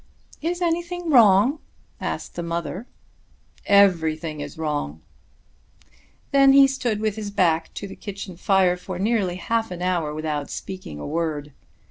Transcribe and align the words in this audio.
"Is 0.41 0.63
anything 0.63 1.11
wrong?" 1.11 1.59
asked 1.99 2.33
the 2.33 2.41
mother. 2.41 2.87
"Everything 3.67 4.39
is 4.41 4.57
wrong." 4.57 5.03
Then 6.31 6.53
he 6.53 6.65
stood 6.65 6.99
with 7.01 7.17
his 7.17 7.29
back 7.29 7.71
to 7.75 7.87
the 7.87 7.95
kitchen 7.95 8.35
fire 8.35 8.77
for 8.77 8.97
nearly 8.97 9.35
half 9.35 9.69
an 9.69 9.83
hour 9.83 10.11
without 10.11 10.49
speaking 10.49 10.97
a 10.99 11.05
word. 11.05 11.53